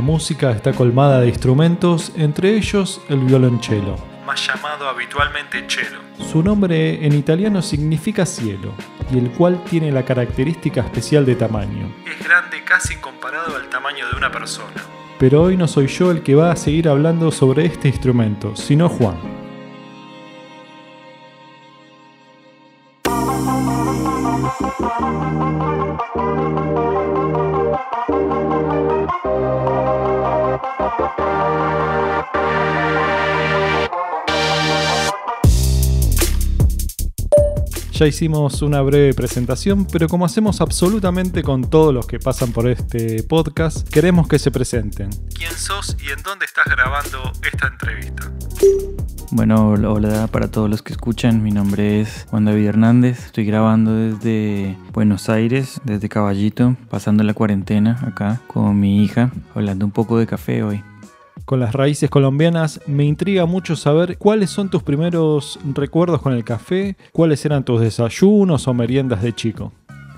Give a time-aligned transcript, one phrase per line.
[0.00, 5.98] La música está colmada de instrumentos, entre ellos el violonchelo, más llamado habitualmente cello.
[6.18, 8.72] Su nombre en italiano significa cielo,
[9.12, 11.94] y el cual tiene la característica especial de tamaño.
[12.10, 14.72] Es grande casi comparado al tamaño de una persona.
[15.18, 18.88] Pero hoy no soy yo el que va a seguir hablando sobre este instrumento, sino
[18.88, 19.39] Juan.
[38.00, 42.66] Ya hicimos una breve presentación, pero como hacemos absolutamente con todos los que pasan por
[42.66, 45.10] este podcast, queremos que se presenten.
[45.34, 48.32] ¿Quién sos y en dónde estás grabando esta entrevista?
[49.32, 51.42] Bueno, hola para todos los que escuchan.
[51.42, 53.26] Mi nombre es Juan David Hernández.
[53.26, 59.84] Estoy grabando desde Buenos Aires, desde Caballito, pasando la cuarentena acá con mi hija, hablando
[59.84, 60.82] un poco de café hoy
[61.44, 66.44] con las raíces colombianas, me intriga mucho saber cuáles son tus primeros recuerdos con el
[66.44, 69.72] café, cuáles eran tus desayunos o meriendas de chico.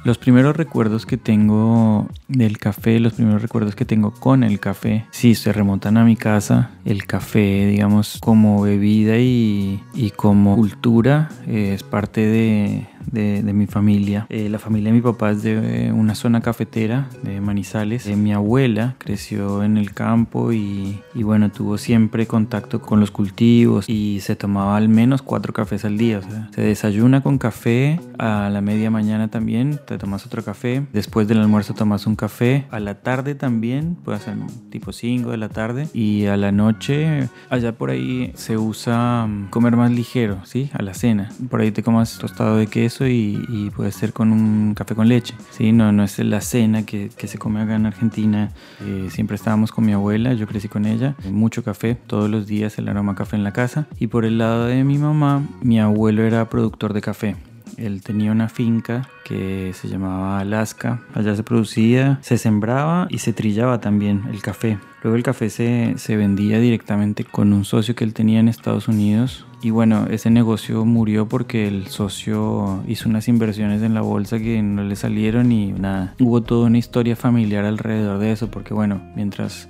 [0.05, 5.07] Los primeros recuerdos que tengo del café, los primeros recuerdos que tengo con el café,
[5.13, 6.73] sí, se remontan a mi casa.
[6.85, 14.27] El café, digamos, como bebida y, y como cultura, es parte de, de, mi familia.
[14.29, 18.07] Eh, la familia de mi papá es de una zona cafetera, de Manizales.
[18.07, 23.11] Eh, mi abuela creció en el campo y, y, bueno, tuvo siempre contacto con los
[23.11, 26.19] cultivos y se tomaba al menos cuatro cafés al día.
[26.19, 30.87] O sea, se desayuna con café, a la media mañana también te tomas otro café,
[30.93, 34.37] después del almuerzo tomas un café, a la tarde también, puede ser
[34.71, 39.51] tipo 5 de la tarde y a la noche, allá por ahí se usa mm,
[39.51, 40.71] comer más ligero, ¿sí?
[40.73, 41.31] A la cena.
[41.51, 45.35] Por ahí te comas tostado de queso y, puede ser con un café con leche.
[45.51, 45.73] ¿sí?
[45.73, 48.51] No, no es la cena que, que se come acá en Argentina.
[48.83, 51.17] Eh, siempre estábamos con mi abuela, yo crecí con ella.
[51.31, 53.87] Mucho café, todos los días el aroma café en la casa.
[53.99, 57.37] Y por el lado de mi mamá, mi abuelo era productor de café.
[57.83, 61.03] Él tenía una finca que se llamaba Alaska.
[61.15, 64.79] Allá se producía, se sembraba y se trillaba también el café.
[65.03, 68.87] Luego el café se, se vendía directamente con un socio que él tenía en Estados
[68.87, 69.47] Unidos.
[69.63, 74.63] Y bueno, ese negocio murió porque el socio hizo unas inversiones en la bolsa que
[74.63, 76.15] no le salieron y nada.
[76.21, 79.69] Hubo toda una historia familiar alrededor de eso porque bueno, mientras,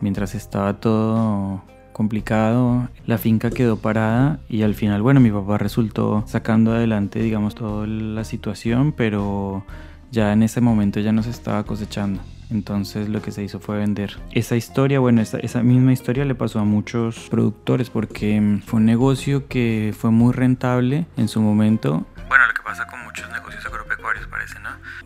[0.00, 1.62] mientras estaba todo
[1.96, 7.54] complicado, la finca quedó parada y al final, bueno, mi papá resultó sacando adelante, digamos,
[7.54, 9.64] toda la situación, pero
[10.12, 12.20] ya en ese momento ya no se estaba cosechando.
[12.50, 14.18] Entonces lo que se hizo fue vender.
[14.32, 18.80] Esa historia, bueno, esa, esa, misma historia le pasó a muchos productores porque mm, fue
[18.80, 22.06] un negocio que fue muy rentable en su momento.
[22.28, 23.45] Bueno, lo que pasa con muchos negocios.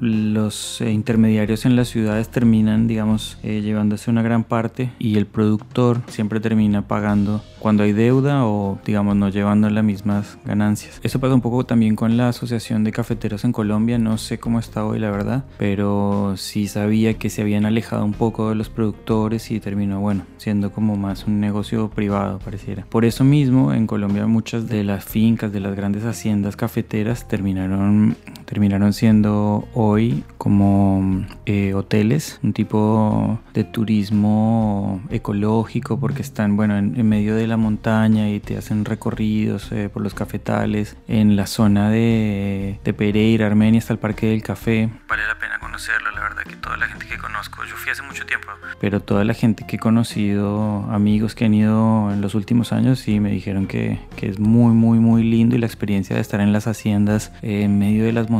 [0.01, 5.27] Los eh, intermediarios en las ciudades terminan, digamos, eh, llevándose una gran parte y el
[5.27, 11.01] productor siempre termina pagando cuando hay deuda o, digamos, no llevando las mismas ganancias.
[11.03, 14.59] Eso pasa un poco también con la Asociación de Cafeteros en Colombia, no sé cómo
[14.59, 18.71] está hoy, la verdad, pero sí sabía que se habían alejado un poco de los
[18.71, 22.87] productores y terminó, bueno, siendo como más un negocio privado, pareciera.
[22.89, 28.17] Por eso mismo, en Colombia muchas de las fincas, de las grandes haciendas cafeteras terminaron,
[28.51, 37.09] terminaron siendo hoy como eh, hoteles, un tipo de turismo ecológico porque están, bueno, en,
[37.09, 40.97] medio de la montaña y te hacen recorridos eh, por los cafetales.
[41.07, 44.91] En la zona de, de Pereira, Armenia, está el Parque del Café.
[45.09, 48.03] Vale la pena conocerlo, la verdad que toda la gente que conozco, yo fui hace
[48.03, 48.49] mucho tiempo,
[48.81, 52.99] pero toda la gente que he conocido, amigos que han ido en los últimos años,
[52.99, 56.41] sí me dijeron que, que es muy, muy, muy lindo y la experiencia de estar
[56.41, 58.40] en las haciendas, eh, en medio de las montañas,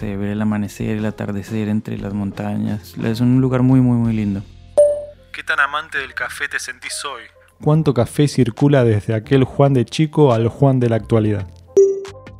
[0.00, 2.94] ver el amanecer el atardecer entre las montañas.
[3.02, 4.42] Es un lugar muy, muy, muy lindo.
[5.32, 7.22] ¿Qué tan amante del café te sentís hoy?
[7.62, 11.46] ¿Cuánto café circula desde aquel Juan de chico al Juan de la actualidad?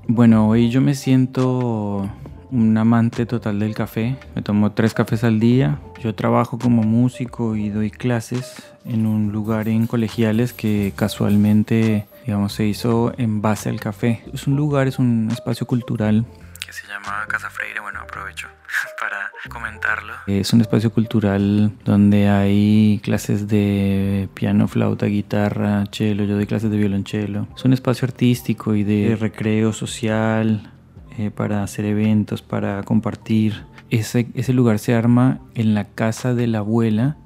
[0.06, 2.10] Bueno, hoy yo me siento
[2.50, 4.16] un amante total del café.
[4.34, 5.78] Me tomo tres cafés al día.
[6.02, 12.54] Yo trabajo como músico y doy clases en un lugar en colegiales que casualmente, digamos,
[12.54, 14.22] se hizo en base al café.
[14.32, 16.24] Es un lugar, es un espacio cultural
[16.72, 18.46] se llama Casa Freire, bueno, aprovecho
[19.00, 20.14] para comentarlo.
[20.26, 26.70] Es un espacio cultural donde hay clases de piano, flauta, guitarra, cello, yo doy clases
[26.70, 27.48] de violonchelo.
[27.56, 30.72] Es un espacio artístico y de recreo social
[31.18, 33.64] eh, para hacer eventos, para compartir.
[33.90, 37.16] Ese, ese lugar se arma en la casa de la abuela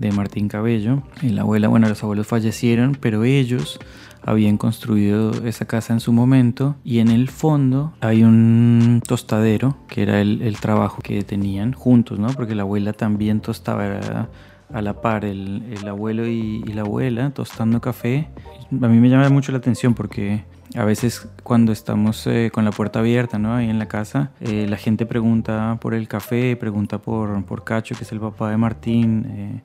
[0.00, 1.04] de Martín Cabello.
[1.22, 3.78] La abuela, bueno, los abuelos fallecieron, pero ellos
[4.22, 10.02] habían construido esa casa en su momento y en el fondo hay un tostadero que
[10.02, 12.28] era el, trabajo que tenían juntos, ¿no?
[12.28, 14.28] Porque la abuela también tostaba,
[14.72, 18.28] a la par el, el abuelo y, y, la abuela tostando café.
[18.70, 20.44] A mí me llama mucho la atención porque
[20.76, 23.54] a veces cuando estamos eh, con la puerta abierta, ¿no?
[23.54, 27.94] Ahí en la casa, eh, la gente pregunta por el café, pregunta por, por Cacho,
[27.96, 29.26] que es el papá de Martín.
[29.28, 29.62] Eh,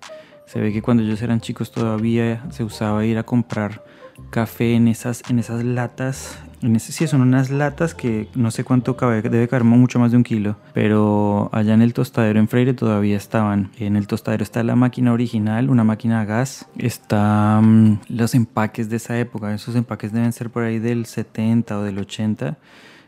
[0.47, 3.83] se ve que cuando ellos eran chicos todavía se usaba ir a comprar
[4.29, 6.37] café en esas, en esas latas.
[6.61, 10.11] En ese, sí, son unas latas que no sé cuánto cabe, debe caber mucho más
[10.11, 10.57] de un kilo.
[10.73, 13.71] Pero allá en el tostadero en Freire todavía estaban.
[13.77, 16.67] En el tostadero está la máquina original, una máquina a gas.
[16.77, 19.53] Están los empaques de esa época.
[19.53, 22.57] Esos empaques deben ser por ahí del 70 o del 80.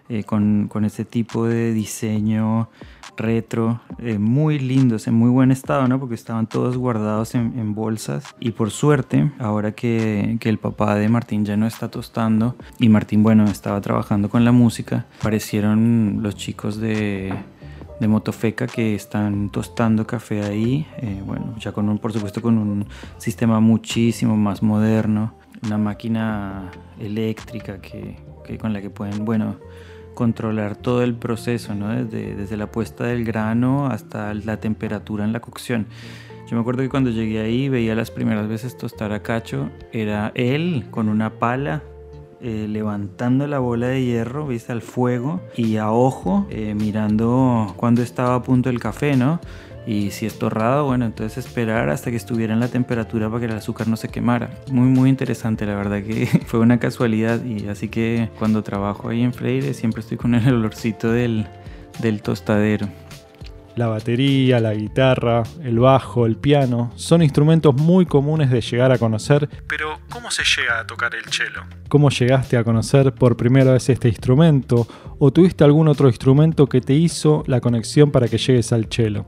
[0.09, 2.69] Eh, con, con ese tipo de diseño
[3.17, 5.99] retro, eh, muy lindos, en muy buen estado, ¿no?
[5.99, 8.23] Porque estaban todos guardados en, bolsas.
[8.39, 12.87] Y por suerte, ahora que, que, el papá de Martín ya no está tostando y
[12.87, 17.33] Martín, bueno, estaba trabajando con la música, aparecieron los chicos de,
[17.99, 22.57] de Motofeca que están tostando café ahí, eh, bueno, ya con un, por supuesto, con
[22.57, 22.85] un
[23.17, 25.33] sistema muchísimo más moderno,
[25.63, 29.57] una máquina eléctrica que, que con la que pueden, bueno,
[30.17, 31.89] controlar todo el proceso, ¿no?
[31.89, 35.85] desde, desde la puesta del grano hasta la temperatura en la cocción.
[36.49, 40.31] Yo me acuerdo que cuando llegué ahí veía las primeras veces tostar a Cacho, era
[40.33, 41.83] él con una pala
[42.41, 48.01] eh, levantando la bola de hierro, viste, al fuego y a ojo, eh, mirando cuando
[48.01, 49.39] estaba a punto el café, ¿no?
[49.87, 53.45] Y si es torrado, bueno, entonces esperar hasta que estuviera en la temperatura para que
[53.45, 54.49] el azúcar no se quemara.
[54.69, 57.43] Muy, muy interesante, la verdad que fue una casualidad.
[57.45, 61.47] Y así que cuando trabajo ahí en Freire siempre estoy con el olorcito del,
[61.99, 62.87] del tostadero.
[63.77, 68.97] La batería, la guitarra, el bajo, el piano son instrumentos muy comunes de llegar a
[68.97, 69.47] conocer.
[69.67, 71.61] Pero, ¿cómo se llega a tocar el cello?
[71.87, 74.87] ¿Cómo llegaste a conocer por primera vez este instrumento?
[75.19, 79.27] ¿O tuviste algún otro instrumento que te hizo la conexión para que llegues al cello?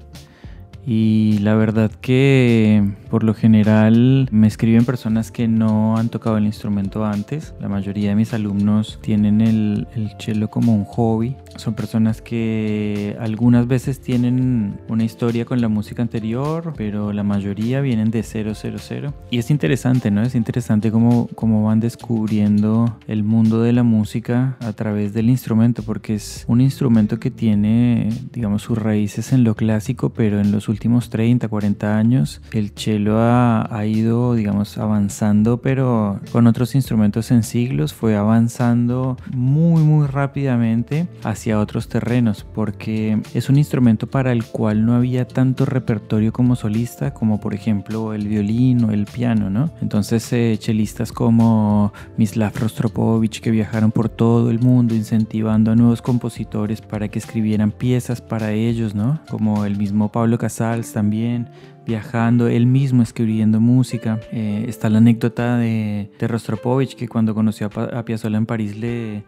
[0.83, 6.45] Y la verdad que por lo general me escriben personas que no han tocado el
[6.45, 7.53] instrumento antes.
[7.59, 11.35] La mayoría de mis alumnos tienen el, el cello como un hobby.
[11.59, 17.81] Son personas que algunas veces tienen una historia con la música anterior, pero la mayoría
[17.81, 18.53] vienen de 000.
[19.29, 20.23] Y es interesante, ¿no?
[20.23, 25.83] Es interesante cómo, cómo van descubriendo el mundo de la música a través del instrumento,
[25.83, 30.67] porque es un instrumento que tiene, digamos, sus raíces en lo clásico, pero en los
[30.67, 36.73] últimos últimos 30, 40 años el cello ha, ha, ido, digamos, avanzando, pero con otros
[36.73, 44.07] instrumentos en siglos fue avanzando muy, muy rápidamente hacia otros terrenos, porque es un instrumento
[44.07, 48.91] para el cual no había tanto repertorio como solista, como por ejemplo el violín o
[48.91, 49.71] el piano, ¿no?
[49.81, 56.01] Entonces, eh, chelistas como Mislav Rostropovich que viajaron por todo el mundo incentivando a nuevos
[56.01, 59.21] compositores para que escribieran piezas para ellos, ¿no?
[59.29, 61.49] Como el mismo Pablo Casals también,
[61.85, 64.19] viajando, él mismo escribiendo música.
[64.31, 68.77] Eh, está la anécdota de, de Rostropovich que cuando conoció a, a Piazzolla en París
[68.77, 69.23] le,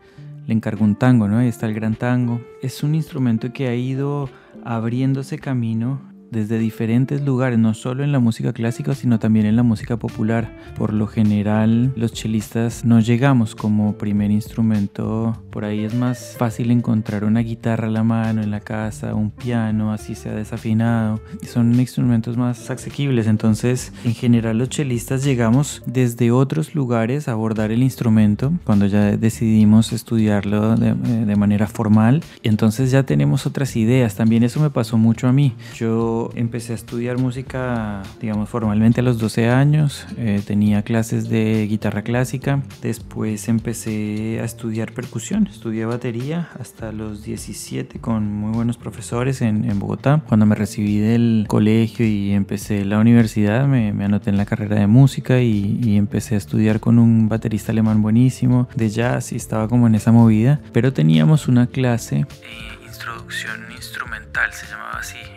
[0.51, 1.37] le encargó un tango, ¿no?
[1.37, 2.41] Ahí está el gran tango.
[2.61, 4.29] Es un instrumento que ha ido
[4.65, 9.63] abriéndose camino desde diferentes lugares, no solo en la música clásica, sino también en la
[9.63, 10.49] música popular.
[10.77, 15.37] Por lo general, los chelistas no llegamos como primer instrumento.
[15.51, 19.29] Por ahí es más fácil encontrar una guitarra a la mano en la casa, un
[19.29, 21.19] piano, así sea desafinado.
[21.45, 23.27] Son instrumentos más asequibles.
[23.27, 29.17] Entonces, en general, los chelistas llegamos desde otros lugares a abordar el instrumento cuando ya
[29.17, 32.23] decidimos estudiarlo de, de manera formal.
[32.43, 34.15] Entonces ya tenemos otras ideas.
[34.15, 35.53] También eso me pasó mucho a mí.
[35.75, 40.05] Yo empecé a estudiar música, digamos, formalmente a los 12 años.
[40.17, 42.61] Eh, tenía clases de guitarra clásica.
[42.81, 45.47] Después empecé a estudiar percusión.
[45.47, 50.21] Estudié batería hasta los 17 con muy buenos profesores en, en Bogotá.
[50.27, 54.75] Cuando me recibí del colegio y empecé la universidad, me, me anoté en la carrera
[54.75, 59.35] de música y, y, empecé a estudiar con un baterista alemán buenísimo de jazz y
[59.35, 60.59] estaba como en esa movida.
[60.73, 64.80] Pero teníamos una clase, eh, introducción instrumental se llamaba así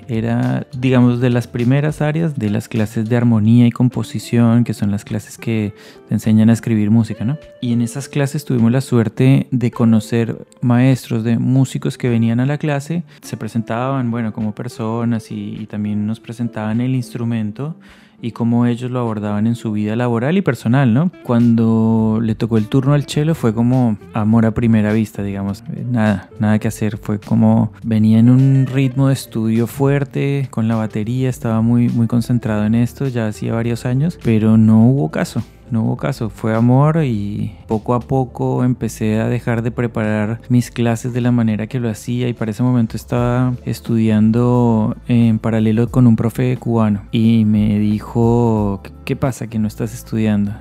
[0.09, 4.91] era, digamos, de las primeras áreas de las clases de armonía y composición, que son
[4.91, 5.75] las clases que
[6.09, 7.39] te enseñan a escribir música, ¿no?
[7.61, 12.47] Y en esas clases tuvimos la suerte de conocer maestros, de músicos que venían a
[12.47, 17.77] la clase, se presentaban, bueno, como personas y, y también nos presentaban el instrumento
[18.25, 21.13] y cómo ellos lo abordaban en su vida laboral y personal, ¿no?
[21.25, 25.63] Cuando le tocó el turno al chelo fue como amor a primera vista, digamos.
[25.91, 26.97] Nada, nada que hacer.
[26.97, 32.07] Fue como venía en un ritmo de estudio fuerte con la batería, estaba muy, muy
[32.07, 36.55] concentrado en esto ya hacía varios años, pero no hubo caso no hubo caso, fue
[36.55, 41.67] amor y poco a poco empecé a dejar de preparar mis clases de la manera
[41.67, 47.03] que lo hacía y para ese momento estaba estudiando en paralelo con un profe cubano
[47.13, 50.53] y me dijo, ¿qué pasa que no estás estudiando?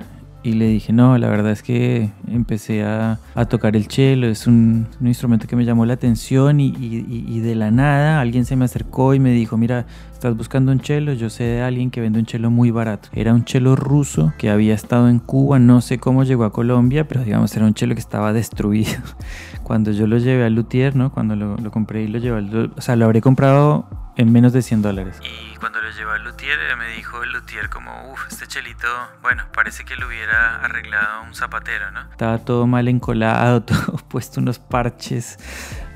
[0.44, 3.18] Y le dije, no, la verdad es que empecé a,
[3.48, 7.70] tocar el cello, es un, instrumento que me llamó la atención y, y, de la
[7.70, 11.44] nada alguien se me acercó y me dijo, mira, estás buscando un cello, yo sé
[11.44, 13.08] de alguien que vende un cello muy barato.
[13.12, 17.06] Era un cello ruso que había estado en Cuba, no sé cómo llegó a Colombia,
[17.06, 19.02] pero digamos era un cello que estaba destruido.
[19.62, 21.12] Cuando yo lo llevé al luthier, ¿no?
[21.12, 22.72] Cuando lo, lo compré y lo llevé al...
[22.76, 25.20] O sea, lo habré comprado en menos de 100 dólares.
[25.22, 28.88] Y cuando lo llevé al luthier, eh, me dijo el luthier como, uff, este chelito,
[29.22, 32.00] bueno, parece que lo hubiera arreglado un zapatero, ¿no?
[32.10, 35.38] Estaba todo mal encolado, todo puesto unos parches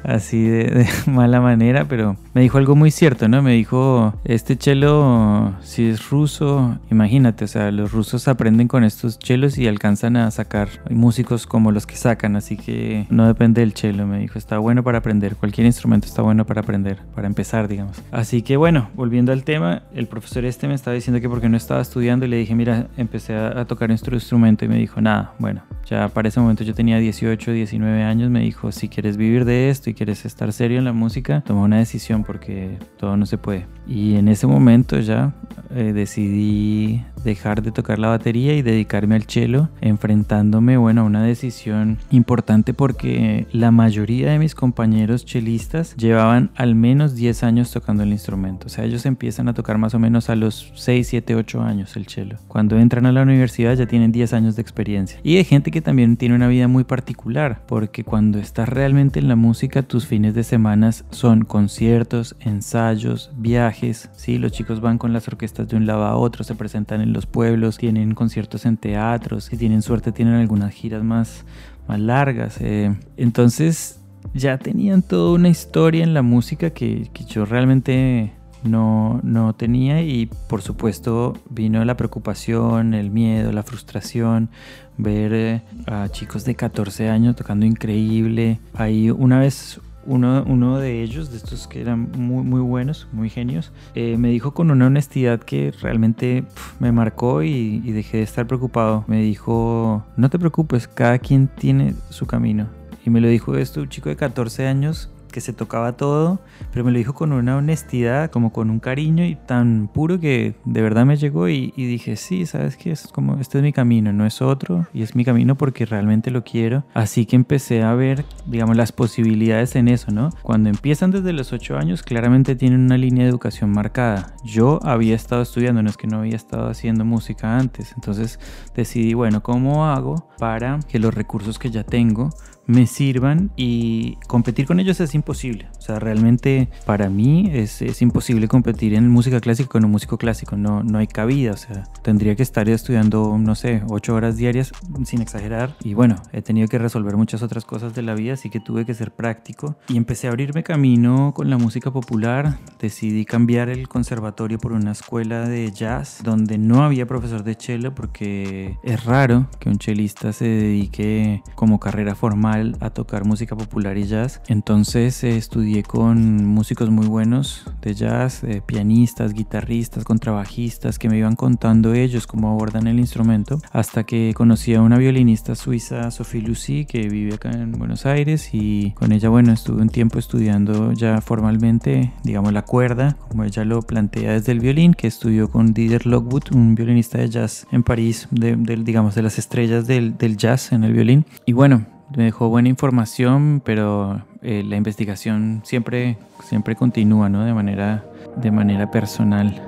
[0.05, 3.43] así de, mala manera, pero me dijo algo muy cierto, ¿no?
[3.43, 9.19] Me dijo, este chelo, si es ruso, imagínate, o sea, los rusos aprenden con estos
[9.19, 13.75] chelos y alcanzan a sacar músicos como los que sacan, así que no depende del
[13.75, 17.69] chelo, me dijo, está bueno para aprender, cualquier instrumento está bueno para aprender, para empezar,
[17.69, 18.03] digamos.
[18.11, 21.57] Así que bueno, volviendo al tema, el profesor este me estaba diciendo que porque no
[21.57, 25.01] estaba estudiando y le dije, mira, empecé a, a tocar nuestro instrumento y me dijo,
[25.01, 29.17] nada, bueno, ya para ese momento yo tenía 18, 19 años, me dijo, si quieres
[29.17, 33.17] vivir de esto y quieres estar serio en la música, toma una decisión porque todo
[33.17, 33.67] no se puede.
[33.87, 35.35] Y en ese momento ya
[35.75, 41.23] eh, decidí dejar de tocar la batería y dedicarme al cello, enfrentándome, bueno, a una
[41.23, 48.03] decisión importante porque la mayoría de mis compañeros chelistas llevaban al menos 10 años tocando
[48.03, 48.67] el instrumento.
[48.67, 51.97] O sea, ellos empiezan a tocar más o menos a los 6, 7, 8 años
[51.97, 52.37] el cello.
[52.49, 55.21] Cuando entran a la universidad ya tienen 10 años de experiencia.
[55.23, 59.29] Y hay gente que también tiene una vida muy particular, porque cuando estás realmente en
[59.29, 64.11] la música, tus fines de semana son conciertos, ensayos, viajes.
[64.17, 67.13] Sí, los chicos van con las orquestas de un lado a otro, se presentan en
[67.13, 71.45] los pueblos, tienen conciertos en teatros, si tienen suerte tienen algunas giras más,
[71.87, 72.59] más largas.
[72.61, 72.95] Eh.
[73.17, 74.01] Entonces
[74.35, 78.33] ya tenían toda una historia en la música que, que yo realmente
[78.65, 84.51] no, no tenía y por supuesto vino la preocupación, el miedo, la frustración,
[84.97, 88.59] ver eh, a chicos de 14 años tocando increíble.
[88.75, 93.29] Ahí una vez uno, uno, de ellos, de estos que eran muy, muy buenos, muy
[93.29, 96.45] genios, eh, me dijo con una honestidad que realmente
[96.81, 99.05] me marcó y, dejé de estar preocupado.
[99.07, 102.69] Me dijo, no te preocupes, cada quien tiene su camino.
[103.05, 106.41] Y me lo dijo esto chico de 14 años que se tocaba todo,
[106.73, 110.57] pero me lo dijo con una honestidad, como con un cariño y tan puro que
[110.65, 114.13] de verdad me llegó y, dije, sí, sabes que es como, este es mi camino,
[114.13, 116.83] no es otro, y es mi camino porque realmente lo quiero.
[116.93, 120.31] Así que empecé a ver, digamos, las posibilidades en eso, ¿no?
[120.43, 124.35] Cuando empiezan desde los 8 años, claramente tienen una línea de educación marcada.
[124.45, 128.41] Yo había estado estudiando, no es que no había estado haciendo música antes, entonces
[128.75, 132.31] decidí, bueno, ¿cómo hago para que los recursos que ya tengo
[132.69, 135.69] me sirvan y competir con ellos es imposible.
[135.79, 140.19] O sea, realmente para mí es, es, imposible competir en música clásica con un músico
[140.19, 140.57] clásico.
[140.57, 141.53] No, no hay cabida.
[141.53, 144.73] O sea, tendría que estar estudiando, no sé, ocho horas diarias
[145.05, 145.75] sin exagerar.
[145.83, 148.85] Y bueno, he tenido que resolver muchas otras cosas de la vida, así que tuve
[148.85, 149.77] que ser práctico.
[149.89, 152.59] Y empecé a abrirme camino con la música popular.
[152.79, 157.95] Decidí cambiar el conservatorio por una escuela de jazz donde no había profesor de cello
[157.95, 163.97] porque es raro que un chelista se dedique como carrera formal a tocar música popular
[163.99, 164.41] y jazz.
[164.49, 171.19] Entonces eh, estudié con músicos muy buenos de jazz, eh, pianistas, guitarristas, contrabajistas, que me
[171.19, 176.43] iban contando ellos cómo abordan el instrumento, hasta que conocí a una violinista suiza, Sophie
[176.43, 180.93] Lucy, que vive acá en Buenos Aires y con ella, bueno, estuve un tiempo estudiando
[180.93, 185.73] ya formalmente, digamos, la cuerda, como ella lo plantea desde el violín, que estudió con
[185.73, 190.37] Didier Lockwood, un violinista de jazz en París, de, digamos, de las estrellas del, del
[190.37, 191.25] jazz en el violín.
[191.47, 191.87] Y bueno,
[192.17, 197.45] me dejó buena información, pero eh, la investigación siempre, siempre continúa, ¿no?
[197.45, 198.05] De manera,
[198.37, 199.65] de manera personal.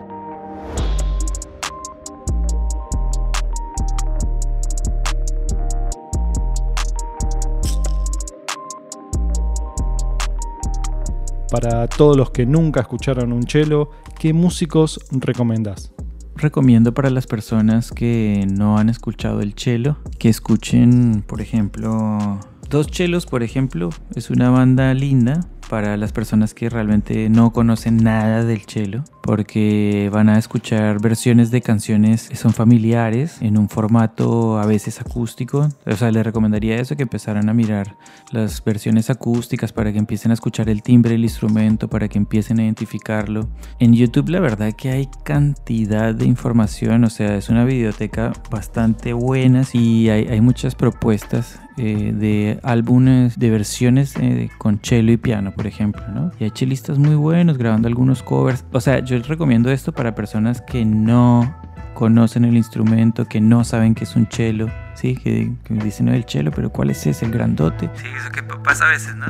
[11.51, 15.93] Para todos los que nunca escucharon un cello, ¿qué músicos recomendás?
[16.41, 22.87] Recomiendo para las personas que no han escuchado el cello que escuchen, por ejemplo, Dos
[22.89, 28.45] Chelos, por ejemplo, es una banda linda para las personas que realmente no conocen nada
[28.45, 34.59] del cello, porque van a escuchar versiones de canciones que son familiares en un formato
[34.59, 35.69] a veces acústico.
[35.87, 37.97] O sea, les recomendaría eso, que empezaran a mirar
[38.33, 42.59] las versiones acústicas para que empiecen a escuchar el timbre del instrumento, para que empiecen
[42.59, 43.49] a identificarlo.
[43.79, 49.13] En YouTube la verdad que hay cantidad de información, o sea, es una biblioteca bastante
[49.13, 55.17] buena y hay, hay muchas propuestas eh, de álbumes, de versiones eh, con cello y
[55.17, 56.31] piano, por ejemplo, ¿no?
[56.39, 58.67] Y hay chelistas muy buenos grabando algunos covers.
[58.71, 61.57] O sea, yo recomiendo esto para personas que no
[61.95, 65.17] conocen el instrumento, que no saben que es un cello, ¿sí?
[65.17, 67.25] Que, dicen, el cello, pero ¿cuál es ese?
[67.25, 67.89] El grandote.
[67.95, 69.27] Sí, eso que pasa a veces, ¿no?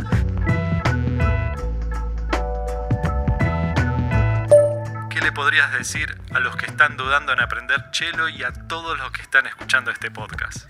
[5.09, 8.99] ¿Qué le podrías decir a los que están dudando en aprender cello y a todos
[8.99, 10.69] los que están escuchando este podcast?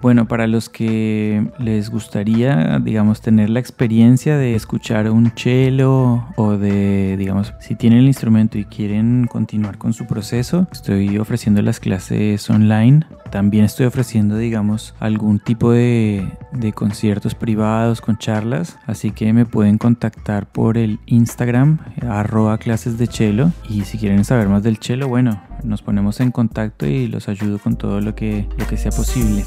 [0.00, 6.56] Bueno, para los que les gustaría, digamos, tener la experiencia de escuchar un cello o
[6.56, 11.80] de, digamos, si tienen el instrumento y quieren continuar con su proceso, estoy ofreciendo las
[11.80, 13.06] clases online.
[13.32, 16.28] También estoy ofreciendo, digamos, algún tipo de,
[16.74, 18.78] conciertos privados con charlas.
[18.86, 21.78] Así que me pueden contactar por el Instagram,
[22.08, 23.50] arroba clases de cello.
[23.68, 27.58] Y si quieren saber más del cello, bueno, nos ponemos en contacto y los ayudo
[27.58, 29.44] con todo lo que, lo que sea posible.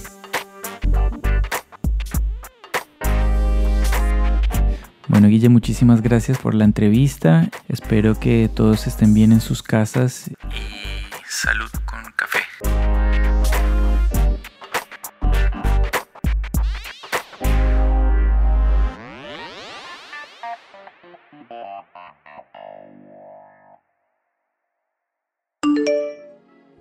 [5.08, 7.50] Bueno, Guille, muchísimas gracias por la entrevista.
[7.68, 10.30] Espero que todos estén bien en sus casas.
[10.30, 12.40] Y salud con café.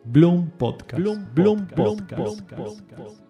[0.05, 1.01] Bloom Podcast.
[1.35, 3.30] Bloom, Podcast.